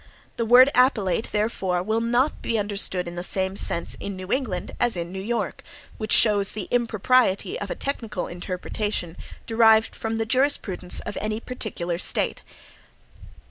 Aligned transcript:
The 0.37 0.45
word 0.47 0.71
"appellate," 0.73 1.29
therefore, 1.31 1.83
will 1.83 2.01
not 2.01 2.41
be 2.41 2.57
understood 2.57 3.07
in 3.07 3.13
the 3.13 3.21
same 3.23 3.55
sense 3.55 3.93
in 3.99 4.15
New 4.15 4.31
England 4.31 4.71
as 4.79 4.97
in 4.97 5.11
New 5.11 5.21
York, 5.21 5.61
which 5.99 6.11
shows 6.11 6.53
the 6.53 6.67
impropriety 6.71 7.59
of 7.59 7.69
a 7.69 7.75
technical 7.75 8.25
interpretation 8.25 9.15
derived 9.45 9.93
from 9.95 10.17
the 10.17 10.25
jurisprudence 10.25 11.01
of 11.01 11.19
any 11.21 11.39
particular 11.39 11.99
State. 11.99 12.41